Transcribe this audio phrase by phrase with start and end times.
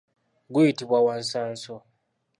[0.53, 1.75] Guyitibwa wansanso.